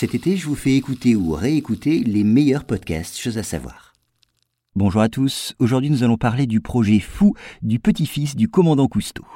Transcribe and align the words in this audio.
Cet 0.00 0.14
été, 0.14 0.38
je 0.38 0.46
vous 0.46 0.54
fais 0.54 0.76
écouter 0.76 1.14
ou 1.14 1.32
réécouter 1.32 2.02
les 2.02 2.24
meilleurs 2.24 2.64
podcasts, 2.64 3.18
choses 3.18 3.36
à 3.36 3.42
savoir. 3.42 3.92
Bonjour 4.74 5.02
à 5.02 5.10
tous, 5.10 5.54
aujourd'hui 5.58 5.90
nous 5.90 6.02
allons 6.02 6.16
parler 6.16 6.46
du 6.46 6.62
projet 6.62 7.00
fou 7.00 7.34
du 7.60 7.78
petit-fils 7.80 8.34
du 8.34 8.48
commandant 8.48 8.88
Cousteau. 8.88 9.26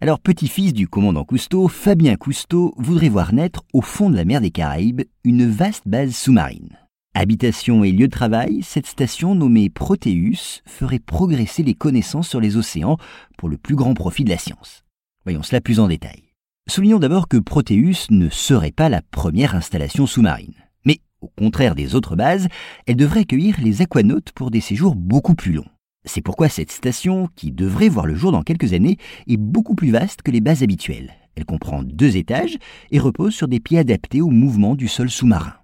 Alors, 0.00 0.18
petit-fils 0.18 0.72
du 0.72 0.88
commandant 0.88 1.26
Cousteau, 1.26 1.68
Fabien 1.68 2.16
Cousteau 2.16 2.72
voudrait 2.78 3.10
voir 3.10 3.34
naître 3.34 3.62
au 3.74 3.82
fond 3.82 4.08
de 4.08 4.16
la 4.16 4.24
mer 4.24 4.40
des 4.40 4.50
Caraïbes 4.50 5.02
une 5.22 5.46
vaste 5.46 5.86
base 5.86 6.16
sous-marine. 6.16 6.78
Habitation 7.14 7.84
et 7.84 7.92
lieu 7.92 8.08
de 8.08 8.12
travail, 8.12 8.62
cette 8.62 8.86
station 8.86 9.34
nommée 9.34 9.68
Proteus 9.68 10.62
ferait 10.64 10.98
progresser 10.98 11.62
les 11.62 11.74
connaissances 11.74 12.30
sur 12.30 12.40
les 12.40 12.56
océans 12.56 12.96
pour 13.36 13.50
le 13.50 13.58
plus 13.58 13.76
grand 13.76 13.92
profit 13.92 14.24
de 14.24 14.30
la 14.30 14.38
science. 14.38 14.82
Voyons 15.26 15.42
cela 15.42 15.60
plus 15.60 15.78
en 15.78 15.88
détail. 15.88 16.29
Soulignons 16.70 17.00
d'abord 17.00 17.26
que 17.26 17.36
Proteus 17.36 18.06
ne 18.10 18.28
serait 18.28 18.70
pas 18.70 18.88
la 18.88 19.02
première 19.02 19.56
installation 19.56 20.06
sous-marine. 20.06 20.54
Mais, 20.84 21.00
au 21.20 21.26
contraire 21.26 21.74
des 21.74 21.96
autres 21.96 22.14
bases, 22.14 22.46
elle 22.86 22.94
devrait 22.94 23.22
accueillir 23.22 23.56
les 23.60 23.82
aquanautes 23.82 24.30
pour 24.30 24.52
des 24.52 24.60
séjours 24.60 24.94
beaucoup 24.94 25.34
plus 25.34 25.50
longs. 25.50 25.66
C'est 26.04 26.20
pourquoi 26.20 26.48
cette 26.48 26.70
station, 26.70 27.28
qui 27.34 27.50
devrait 27.50 27.88
voir 27.88 28.06
le 28.06 28.14
jour 28.14 28.30
dans 28.30 28.44
quelques 28.44 28.72
années, 28.72 28.98
est 29.26 29.36
beaucoup 29.36 29.74
plus 29.74 29.90
vaste 29.90 30.22
que 30.22 30.30
les 30.30 30.40
bases 30.40 30.62
habituelles. 30.62 31.10
Elle 31.34 31.44
comprend 31.44 31.82
deux 31.82 32.16
étages 32.16 32.56
et 32.92 33.00
repose 33.00 33.34
sur 33.34 33.48
des 33.48 33.58
pieds 33.58 33.80
adaptés 33.80 34.20
au 34.20 34.30
mouvement 34.30 34.76
du 34.76 34.86
sol 34.86 35.10
sous-marin. 35.10 35.54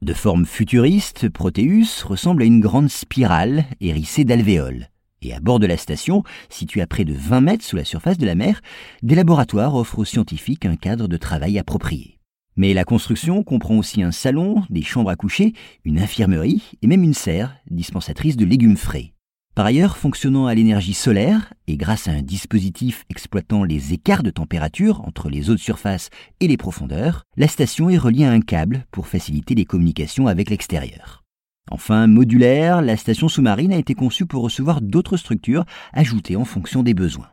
De 0.00 0.14
forme 0.14 0.46
futuriste, 0.46 1.28
Proteus 1.28 2.06
ressemble 2.06 2.40
à 2.40 2.46
une 2.46 2.60
grande 2.60 2.88
spirale 2.88 3.66
hérissée 3.82 4.24
d'alvéoles. 4.24 4.88
Et 5.24 5.32
à 5.32 5.40
bord 5.40 5.58
de 5.58 5.66
la 5.66 5.78
station, 5.78 6.22
située 6.50 6.82
à 6.82 6.86
près 6.86 7.06
de 7.06 7.14
20 7.14 7.40
mètres 7.40 7.64
sous 7.64 7.76
la 7.76 7.84
surface 7.84 8.18
de 8.18 8.26
la 8.26 8.34
mer, 8.34 8.60
des 9.02 9.14
laboratoires 9.14 9.74
offrent 9.74 9.98
aux 9.98 10.04
scientifiques 10.04 10.66
un 10.66 10.76
cadre 10.76 11.08
de 11.08 11.16
travail 11.16 11.58
approprié. 11.58 12.18
Mais 12.56 12.74
la 12.74 12.84
construction 12.84 13.42
comprend 13.42 13.78
aussi 13.78 14.02
un 14.02 14.12
salon, 14.12 14.62
des 14.70 14.82
chambres 14.82 15.10
à 15.10 15.16
coucher, 15.16 15.54
une 15.84 15.98
infirmerie 15.98 16.62
et 16.82 16.86
même 16.86 17.02
une 17.02 17.14
serre, 17.14 17.56
dispensatrice 17.70 18.36
de 18.36 18.44
légumes 18.44 18.76
frais. 18.76 19.14
Par 19.54 19.66
ailleurs, 19.66 19.96
fonctionnant 19.96 20.46
à 20.46 20.54
l'énergie 20.54 20.94
solaire 20.94 21.54
et 21.68 21.76
grâce 21.76 22.06
à 22.06 22.12
un 22.12 22.22
dispositif 22.22 23.04
exploitant 23.08 23.64
les 23.64 23.92
écarts 23.92 24.24
de 24.24 24.30
température 24.30 25.00
entre 25.06 25.30
les 25.30 25.48
eaux 25.48 25.54
de 25.54 25.60
surface 25.60 26.10
et 26.40 26.48
les 26.48 26.56
profondeurs, 26.56 27.24
la 27.36 27.48
station 27.48 27.88
est 27.88 27.98
reliée 27.98 28.24
à 28.24 28.32
un 28.32 28.40
câble 28.40 28.84
pour 28.90 29.06
faciliter 29.06 29.54
les 29.54 29.64
communications 29.64 30.26
avec 30.26 30.50
l'extérieur. 30.50 31.23
Enfin, 31.70 32.06
modulaire, 32.06 32.82
la 32.82 32.96
station 32.96 33.28
sous-marine 33.28 33.72
a 33.72 33.78
été 33.78 33.94
conçue 33.94 34.26
pour 34.26 34.42
recevoir 34.42 34.80
d'autres 34.80 35.16
structures 35.16 35.64
ajoutées 35.92 36.36
en 36.36 36.44
fonction 36.44 36.82
des 36.82 36.94
besoins. 36.94 37.28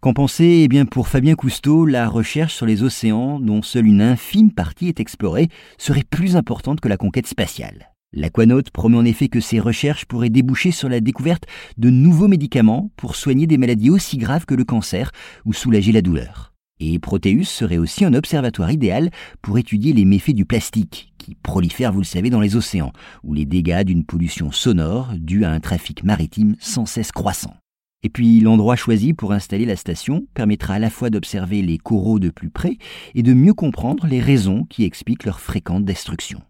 Qu'en 0.00 0.12
penser? 0.12 0.62
Eh 0.64 0.68
bien, 0.68 0.84
pour 0.84 1.08
Fabien 1.08 1.34
Cousteau, 1.34 1.86
la 1.86 2.08
recherche 2.08 2.54
sur 2.54 2.66
les 2.66 2.82
océans, 2.82 3.40
dont 3.40 3.62
seule 3.62 3.86
une 3.86 4.02
infime 4.02 4.52
partie 4.52 4.88
est 4.88 5.00
explorée, 5.00 5.48
serait 5.78 6.02
plus 6.02 6.36
importante 6.36 6.80
que 6.80 6.88
la 6.88 6.96
conquête 6.96 7.26
spatiale. 7.26 7.90
L'aquanaute 8.12 8.70
promet 8.70 8.96
en 8.96 9.04
effet 9.04 9.28
que 9.28 9.40
ces 9.40 9.60
recherches 9.60 10.04
pourraient 10.04 10.30
déboucher 10.30 10.70
sur 10.70 10.88
la 10.88 11.00
découverte 11.00 11.44
de 11.78 11.90
nouveaux 11.90 12.28
médicaments 12.28 12.90
pour 12.96 13.16
soigner 13.16 13.46
des 13.46 13.58
maladies 13.58 13.90
aussi 13.90 14.18
graves 14.18 14.46
que 14.46 14.54
le 14.54 14.64
cancer 14.64 15.10
ou 15.44 15.52
soulager 15.52 15.90
la 15.90 16.02
douleur. 16.02 16.53
Et 16.80 16.98
Proteus 16.98 17.44
serait 17.44 17.78
aussi 17.78 18.04
un 18.04 18.14
observatoire 18.14 18.72
idéal 18.72 19.10
pour 19.42 19.58
étudier 19.58 19.92
les 19.92 20.04
méfaits 20.04 20.34
du 20.34 20.44
plastique, 20.44 21.12
qui 21.18 21.36
prolifère, 21.36 21.92
vous 21.92 22.00
le 22.00 22.04
savez, 22.04 22.30
dans 22.30 22.40
les 22.40 22.56
océans, 22.56 22.92
ou 23.22 23.32
les 23.32 23.44
dégâts 23.44 23.84
d'une 23.84 24.04
pollution 24.04 24.50
sonore 24.50 25.12
due 25.16 25.44
à 25.44 25.50
un 25.50 25.60
trafic 25.60 26.02
maritime 26.02 26.56
sans 26.58 26.86
cesse 26.86 27.12
croissant. 27.12 27.54
Et 28.02 28.10
puis 28.10 28.40
l'endroit 28.40 28.76
choisi 28.76 29.14
pour 29.14 29.32
installer 29.32 29.64
la 29.64 29.76
station 29.76 30.26
permettra 30.34 30.74
à 30.74 30.78
la 30.78 30.90
fois 30.90 31.08
d'observer 31.08 31.62
les 31.62 31.78
coraux 31.78 32.18
de 32.18 32.28
plus 32.28 32.50
près 32.50 32.76
et 33.14 33.22
de 33.22 33.32
mieux 33.32 33.54
comprendre 33.54 34.06
les 34.06 34.20
raisons 34.20 34.64
qui 34.68 34.84
expliquent 34.84 35.24
leur 35.24 35.40
fréquente 35.40 35.84
destruction. 35.84 36.42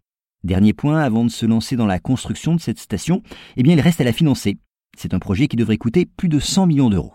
Dernier 0.42 0.72
point, 0.72 1.00
avant 1.00 1.25
de 1.25 1.31
se 1.31 1.47
lancer 1.47 1.77
dans 1.77 1.86
la 1.86 2.00
construction 2.00 2.55
de 2.55 2.61
cette 2.61 2.81
station, 2.81 3.22
eh 3.56 3.62
bien 3.62 3.75
il 3.75 3.81
reste 3.81 4.00
à 4.00 4.05
la 4.05 4.12
financer. 4.12 4.59
C'est 4.98 5.14
un 5.14 5.20
projet 5.20 5.47
qui 5.47 5.56
devrait 5.56 5.78
coûter 5.78 6.06
plus 6.06 6.28
de 6.28 6.41
100 6.41 6.66
millions 6.66 6.91
d'euros. 6.91 7.12